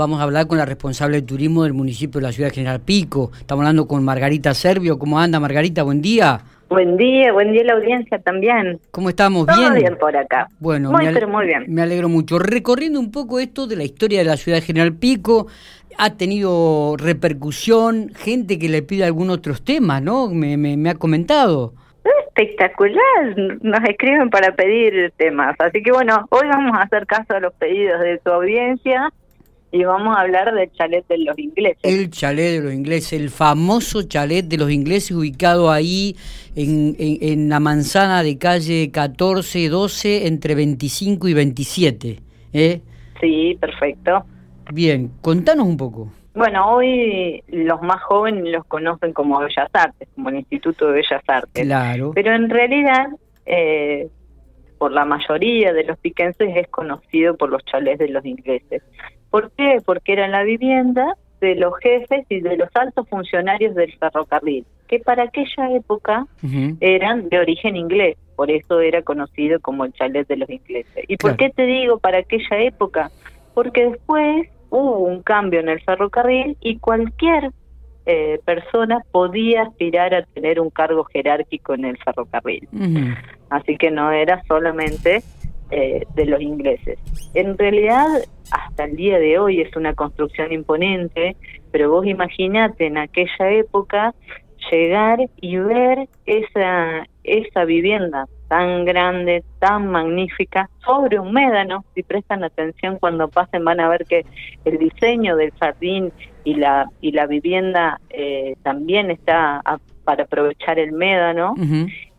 [0.00, 2.80] Vamos a hablar con la responsable de turismo del municipio de la ciudad de General
[2.80, 3.32] Pico.
[3.38, 4.98] Estamos hablando con Margarita Servio.
[4.98, 5.82] ¿Cómo anda, Margarita?
[5.82, 6.40] Buen día.
[6.70, 8.80] Buen día, buen día la audiencia también.
[8.92, 9.46] ¿Cómo estamos?
[9.46, 9.74] Todo ¿Bien?
[9.74, 10.48] bien por acá.
[10.58, 11.66] Bueno, pero muy bien.
[11.68, 12.38] me alegro mucho.
[12.38, 15.48] Recorriendo un poco esto de la historia de la ciudad de General Pico,
[15.98, 20.28] ha tenido repercusión, gente que le pide algunos otros temas, ¿no?
[20.28, 21.74] Me, me, me ha comentado.
[22.28, 25.56] Espectacular, nos escriben para pedir temas.
[25.58, 29.12] Así que bueno, hoy vamos a hacer caso a los pedidos de tu audiencia
[29.72, 31.78] y vamos a hablar del chalet de los ingleses.
[31.82, 36.16] El chalet de los ingleses, el famoso chalet de los ingleses ubicado ahí
[36.56, 42.20] en, en, en la manzana de calle 14, 12, entre 25 y 27.
[42.52, 42.80] ¿eh?
[43.20, 44.24] Sí, perfecto.
[44.72, 46.12] Bien, contanos un poco.
[46.34, 51.22] Bueno, hoy los más jóvenes los conocen como Bellas Artes, como el Instituto de Bellas
[51.26, 51.64] Artes.
[51.64, 52.12] Claro.
[52.14, 53.08] Pero en realidad,
[53.46, 54.08] eh,
[54.78, 58.82] por la mayoría de los piquenses es conocido por los chalés de los ingleses.
[59.30, 59.78] ¿Por qué?
[59.84, 64.98] Porque era la vivienda de los jefes y de los altos funcionarios del ferrocarril, que
[64.98, 66.26] para aquella época
[66.80, 71.04] eran de origen inglés, por eso era conocido como el chalet de los ingleses.
[71.08, 71.38] ¿Y por Claro.
[71.38, 73.10] qué te digo para aquella época?
[73.54, 77.50] Porque después hubo un cambio en el ferrocarril y cualquier
[78.06, 82.68] eh, persona podía aspirar a tener un cargo jerárquico en el ferrocarril.
[83.50, 85.22] Así que no era solamente
[85.70, 86.98] eh, de los ingleses.
[87.34, 88.06] En realidad,
[88.50, 91.36] hasta el día de hoy es una construcción imponente,
[91.70, 94.14] pero vos imaginate en aquella época
[94.70, 101.84] llegar y ver esa, esa vivienda tan grande, tan magnífica, sobre un médano.
[101.94, 104.24] Si prestan atención cuando pasen van a ver que
[104.64, 106.12] el diseño del jardín
[106.44, 111.54] y la, y la vivienda eh, también está a- para aprovechar el médano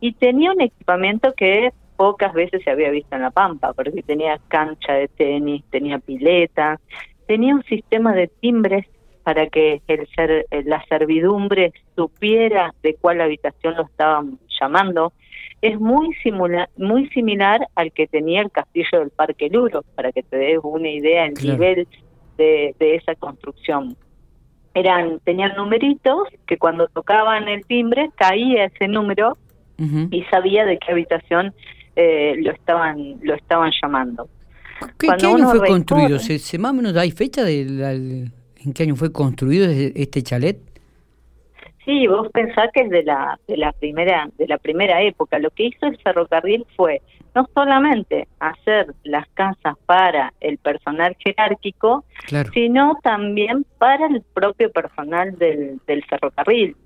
[0.00, 4.38] y tenía un equipamiento que pocas veces se había visto en La Pampa, porque tenía
[4.46, 6.78] cancha de tenis, tenía pileta,
[7.26, 8.86] tenía un sistema de timbres
[9.24, 15.12] para que el ser, eh, la servidumbre supiera de cuál habitación lo estaban llamando.
[15.60, 20.22] Es muy, simula- muy similar al que tenía el castillo del Parque Luro, para que
[20.22, 21.52] te des una idea del Claro.
[21.58, 21.88] nivel
[22.38, 23.96] de, de esa construcción.
[24.72, 29.36] Eran, tenían numeritos que cuando tocaban el timbre caía ese número
[30.10, 31.52] y sabía de qué habitación
[31.98, 34.28] eh, lo estaban lo estaban llamando.
[34.98, 36.18] ¿Qué, qué año fue recorre- construido?
[36.20, 40.00] ¿Se, se más o menos hay fecha de la- en qué año fue construido este
[40.00, 40.58] este chalet?
[41.84, 45.38] Sí, vos pensás que es de la de la primera de la primera época.
[45.38, 47.00] Lo que hizo el ferrocarril fue
[47.34, 52.50] no solamente hacer las casas para el personal jerárquico, Claro.
[52.52, 56.76] sino también para el propio personal del, del ferrocarril.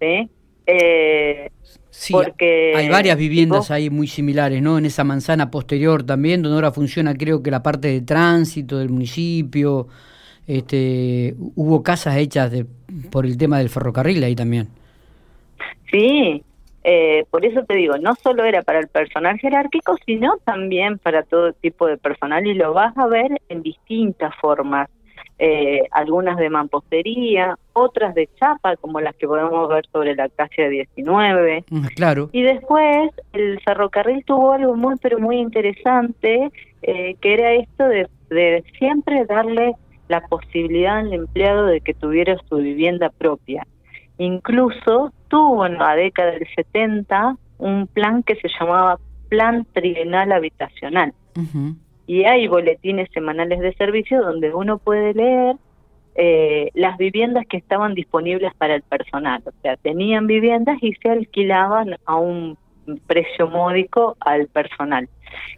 [0.00, 0.28] ¿sí?
[0.66, 1.50] Eh,
[1.98, 4.76] Sí, porque hay varias viviendas ahí muy similares, ¿no?
[4.76, 8.90] En esa manzana posterior también, donde ahora funciona creo que la parte de tránsito del
[8.90, 9.88] municipio.
[10.46, 12.66] Este, hubo casas hechas de,
[13.10, 14.68] por el tema del ferrocarril ahí también.
[15.90, 16.42] Sí,
[16.84, 21.22] eh, por eso te digo, no solo era para el personal jerárquico, sino también para
[21.22, 24.90] todo tipo de personal y lo vas a ver en distintas formas.
[25.38, 30.70] Eh, algunas de mampostería, otras de chapa, como las que podemos ver sobre la calle
[30.70, 31.64] 19.
[31.68, 32.30] Mm, Claro.
[32.32, 36.50] Y después el ferrocarril tuvo algo muy, pero muy interesante,
[36.82, 39.74] eh, que era esto de, de siempre darle
[40.08, 43.66] la posibilidad al empleado de que tuviera su vivienda propia.
[44.18, 48.98] Incluso tuvo en la década del 70 un plan que se llamaba
[49.28, 51.12] Plan Trienal Habitacional.
[51.36, 51.76] Ujú.
[52.06, 55.56] Y hay boletines semanales de servicio donde uno puede leer
[56.14, 59.42] eh, las viviendas que estaban disponibles para el personal.
[59.44, 62.56] O sea, tenían viviendas y se alquilaban a un
[63.06, 65.08] precio módico al personal.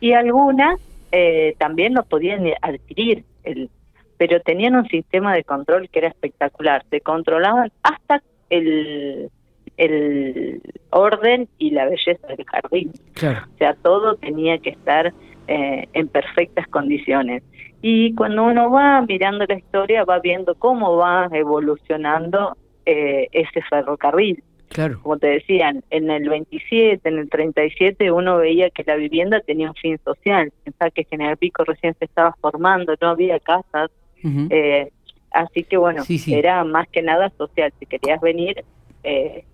[0.00, 0.80] Y algunas
[1.12, 3.70] eh, también lo podían adquirir, el,
[4.18, 6.84] pero tenían un sistema de control que era espectacular.
[6.90, 9.30] Se controlaban hasta el,
[9.76, 10.60] el
[10.90, 12.92] orden y la belleza del jardín.
[13.14, 13.46] Claro.
[13.54, 15.12] O sea, todo tenía que estar
[15.52, 17.42] eh, en perfectas condiciones.
[17.82, 22.56] Y cuando uno va mirando la historia, va viendo cómo va evolucionando
[22.86, 24.42] eh, ese ferrocarril.
[24.68, 25.00] Claro.
[25.02, 29.68] Como te decían, en el 27, en el 37, uno veía que la vivienda tenía
[29.68, 30.50] un fin social.
[30.64, 33.90] Pensaba que General Pico recién se estaba formando, no había casas.
[34.24, 34.90] Eh,
[35.32, 36.32] así que bueno, Sí, sí.
[36.34, 37.72] era más que nada social.
[37.78, 38.64] Si querías venir,
[39.04, 39.44] eh,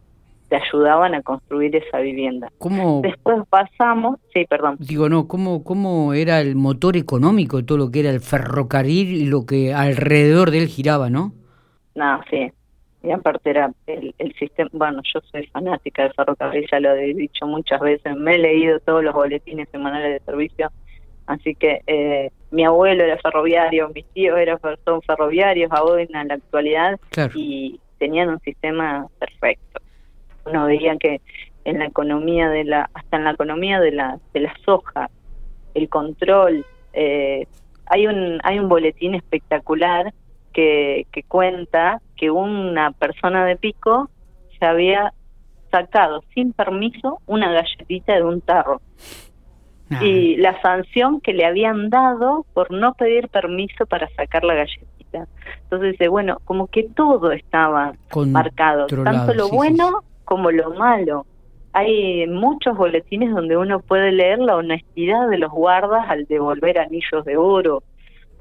[0.49, 2.51] te ayudaban a construir esa vivienda.
[2.59, 4.77] ¿Cómo, Después pasamos, sí, perdón.
[4.81, 9.09] digo, no, cómo, cómo era el motor económico de todo lo que era el ferrocarril
[9.09, 11.33] y lo que alrededor de él giraba, ¿no?
[11.95, 12.51] No, sí.
[13.03, 17.15] Y aparte era el, el sistema, bueno, yo soy fanática del ferrocarril, ya lo he
[17.15, 20.71] dicho muchas veces, me he leído todos los boletines semanales de servicio
[21.29, 26.35] Así que eh, mi abuelo era ferroviario, mis tíos eran, son ferroviarios ahora en la
[26.35, 26.99] actualidad
[27.35, 29.81] y tenían un sistema perfecto.
[30.47, 31.21] Uno veía que
[31.65, 35.11] en la economía de la, hasta en la economía de la, de la soja,
[35.75, 37.47] el control, eh,
[37.87, 40.13] hay un, hay un boletín espectacular
[40.53, 44.11] que, que cuenta que una persona de pico
[44.59, 45.13] se había
[45.71, 48.81] sacado sin permiso una galletita de un tarro.
[50.03, 55.27] Y la sanción que le habían dado por no pedir permiso para sacar la galletita.
[55.63, 57.95] Entonces dice, bueno, como que todo estaba
[58.27, 61.25] marcado, tanto lo bueno como lo malo.
[61.73, 67.25] Hay muchos boletines donde uno puede leer la honestidad de los guardas al devolver anillos
[67.25, 67.83] de oro,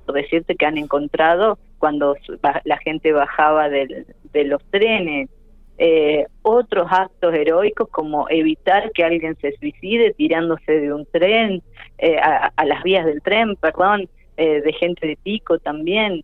[0.05, 2.17] o decirte que han encontrado cuando
[2.65, 4.05] la gente bajaba de
[4.43, 5.29] los trenes,
[5.77, 11.63] eh, otros actos heroicos como evitar que alguien se suicide tirándose de un tren,
[11.99, 16.21] eh, a, las vías del tren, perdón, eh, de gente de pico también,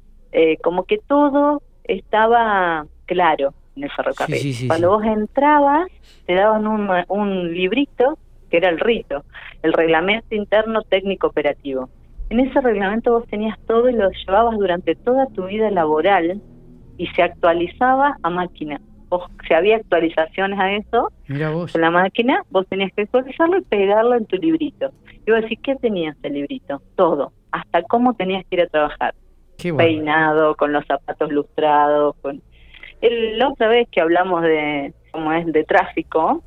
[0.61, 4.67] como que todo estaba claro en el ferrocarril.
[4.67, 5.87] Cuando vos entrabas,
[6.25, 8.17] te daban un, un librito
[8.49, 9.23] que era el rito,
[9.63, 11.89] el reglamento interno técnico operativo.
[12.29, 16.41] En ese reglamento vos tenías todo y lo llevabas durante toda tu vida laboral
[16.97, 18.79] y se actualizaba a máquina
[19.47, 24.25] si había actualizaciones a eso en la máquina, vos tenías que actualizarlo y pegarlo en
[24.25, 24.91] tu librito.
[25.25, 26.81] Y vos decís, ¿qué tenías el librito?
[26.95, 29.13] Todo, hasta cómo tenías que ir a trabajar.
[29.57, 32.41] Peinado, con los zapatos lustrados, con...
[33.03, 36.43] El, la otra vez que hablamos de, cómo es, de tráfico,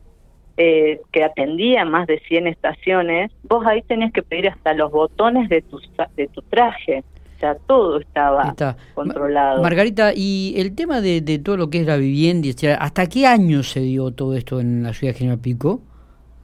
[0.57, 5.49] eh, que atendía más de 100 estaciones, vos ahí tenías que pedir hasta los botones
[5.49, 5.81] de tu,
[6.17, 7.05] de tu traje
[7.39, 8.55] sea, todo estaba
[8.95, 9.63] controlado.
[9.63, 12.49] Margarita, y el tema de, todo lo que es la vivienda,
[12.79, 15.81] ¿hasta qué año se dio todo esto en la ciudad de General Pico?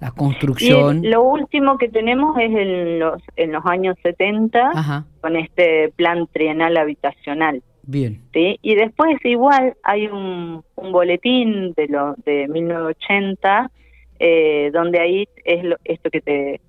[0.01, 1.03] La construcción.
[1.05, 6.77] lo último que tenemos es en los, en los años 70, con este plan trienal
[6.77, 7.63] habitacional.
[7.83, 8.23] Bien.
[8.33, 8.59] ¿sí?
[8.63, 13.71] Y después igual hay un, un boletín de, lo, de 1980,
[14.19, 16.61] eh, donde ahí es lo, esto que te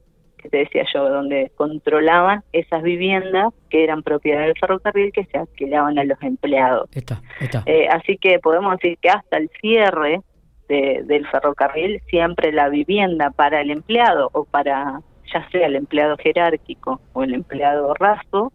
[0.43, 5.37] que te decía yo, donde controlaban esas viviendas que eran propiedad del ferrocarril que se
[5.37, 6.89] alquilaban a los empleados.
[6.93, 7.63] Está, está.
[7.65, 10.19] Eh, así que podemos decir que hasta el cierre
[10.67, 15.01] del ferrocarril siempre la vivienda para el empleado o para
[15.31, 18.51] ya sea el empleado jerárquico o el empleado raso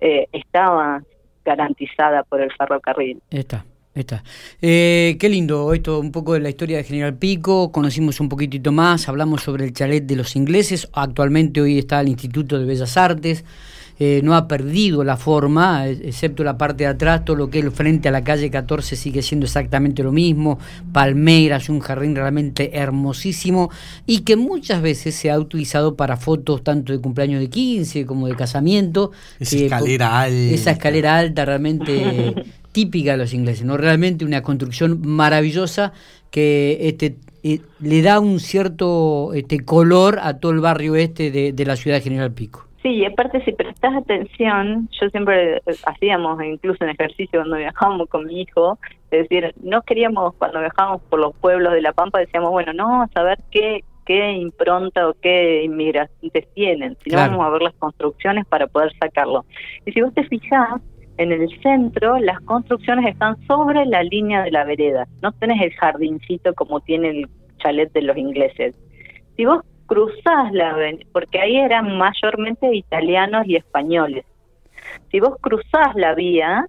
[0.00, 1.02] eh, estaba
[1.48, 3.20] garantizada por el ferrocarril.
[3.98, 4.22] Está.
[4.62, 8.70] Eh, qué lindo, esto un poco de la historia de General Pico, conocimos un poquitito
[8.70, 12.96] más, hablamos sobre el chalet de los ingleses, actualmente hoy está el Instituto de Bellas
[12.96, 13.44] Artes,
[13.98, 17.64] eh, no ha perdido la forma, excepto la parte de atrás, todo lo que es
[17.64, 20.60] el frente a la calle 14 sigue siendo exactamente lo mismo,
[20.92, 23.70] palmeras, un jardín realmente hermosísimo
[24.06, 28.28] y que muchas veces se ha utilizado para fotos tanto de cumpleaños de 15 como
[28.28, 29.10] de casamiento.
[29.40, 30.36] Esa escalera alta.
[30.36, 32.34] Esa escalera alta realmente
[32.78, 33.76] típica de los ingleses, ¿no?
[33.76, 35.92] Realmente una construcción maravillosa
[36.30, 41.64] que este, eh, le da un cierto este, color a todo el barrio este de,
[41.64, 42.66] la ciudad de General Pico.
[42.80, 48.08] Sí, y aparte si prestas atención, yo siempre eh, hacíamos incluso en ejercicio cuando viajábamos
[48.08, 48.78] con mi hijo,
[49.10, 53.08] es decir, no queríamos cuando viajábamos por los pueblos de La Pampa, decíamos, bueno, no
[53.12, 58.46] a ver qué, qué impronta o qué inmigrantes tienen, sino vamos a ver las construcciones
[58.46, 59.44] para poder sacarlo.
[59.84, 60.80] Y si vos te fijás,
[61.18, 65.06] en el centro las construcciones están sobre la línea de la vereda.
[65.20, 68.74] No tenés el jardincito como tiene el chalet de los ingleses.
[69.36, 70.76] Si vos cruzás la
[71.12, 74.24] porque ahí eran mayormente italianos y españoles.
[75.10, 76.66] Si vos cruzás la vía,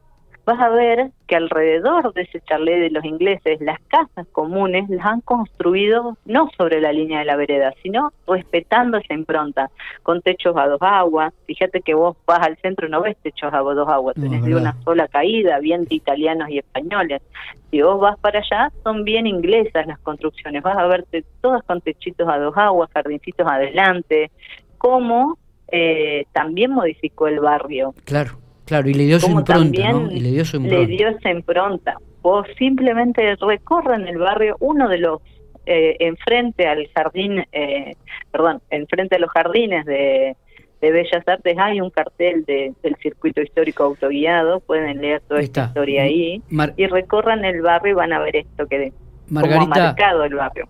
[0.50, 5.06] vas a ver que alrededor de ese chalet de los ingleses, las casas comunes las
[5.06, 9.70] han construido no sobre la línea de la vereda, sino respetando esa impronta,
[10.02, 11.34] con techos a dos aguas.
[11.46, 14.56] Fíjate que vos vas al centro y no ves techos a dos aguas, tenés de
[14.56, 17.22] una sola caída, bien de italianos y españoles.
[17.70, 21.80] Si vos vas para allá, son bien inglesas las construcciones, vas a verte todas con
[21.82, 24.32] techitos a dos aguas, jardincitos adelante,
[24.80, 25.38] como
[25.72, 27.94] eh, también modificó el barrio.
[28.06, 30.12] Claro Claro, y le dio su impronta, ¿no?
[30.12, 30.88] Y le dio su impronta.
[30.88, 31.98] Le dio esa impronta.
[32.22, 35.22] O simplemente recorren el barrio, uno de los,
[35.66, 37.96] eh, enfrente al jardín, eh,
[38.30, 40.36] perdón, enfrente a los jardines de,
[40.82, 46.04] Bellas Artes hay un cartel de, del circuito histórico autoguiado, pueden leer toda esta historia
[46.04, 46.44] ahí,
[46.78, 48.94] y recorran el barrio y van a ver esto que
[49.30, 49.96] Margarita,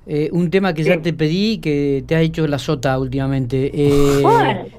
[0.06, 3.72] eh, un tema que ya te pedí, que te ha hecho la sota últimamente.
[3.74, 4.24] Eh,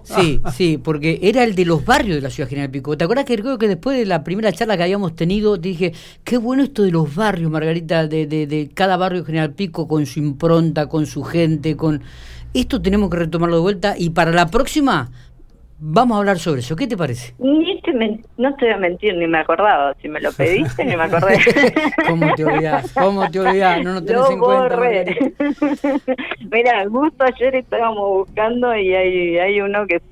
[0.03, 2.97] sí, sí, porque era el de los barrios de la ciudad General Pico.
[2.97, 5.93] ¿Te acuerdas que creo que después de la primera charla que habíamos tenido, te dije,
[6.25, 10.07] qué bueno esto de los barrios, Margarita, de, de, de cada barrio General Pico con
[10.07, 12.03] su impronta, con su gente, con...
[12.53, 15.13] Esto tenemos que retomarlo de vuelta y para la próxima
[15.83, 16.77] Vamos a hablar sobre eso.
[16.77, 17.35] ¿Qué te parece?
[17.39, 17.93] Ni te
[18.37, 19.95] no te voy a mentir, ni me acordaba.
[20.03, 21.39] Si me lo pediste, ni me acordé.
[22.07, 22.93] ¿Cómo te olvidás?
[22.93, 23.83] ¿Cómo te olvidás?
[23.83, 24.77] No nos tenés en cuenta.
[26.51, 30.03] Mira, justo ayer estábamos buscando y hay, hay uno que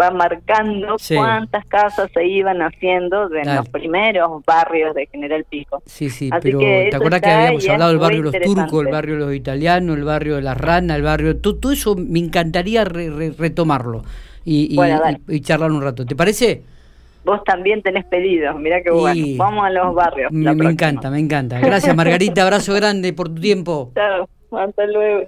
[0.00, 5.82] va marcando cuántas casas se iban haciendo de los primeros barrios de General Pico.
[5.84, 9.14] Sí, sí, pero ¿te acuerdas que habíamos hablado del barrio de los turcos, el barrio
[9.14, 11.36] de los italianos, el barrio de las ranas, el barrio...
[11.36, 14.04] Todo, eso me encantaría retomarlo
[14.44, 14.78] y,
[15.28, 16.04] y, charlar un rato.
[16.06, 16.62] ¿Te parece?
[17.24, 19.26] Vos también tenés pedidos, mira qué bueno.
[19.36, 20.32] Vamos a los barrios.
[20.32, 21.58] Me, me encanta, me encanta.
[21.60, 23.92] Gracias Margarita, abrazo grande por tu tiempo.
[23.94, 24.28] Chao,
[24.58, 25.26] hasta luego.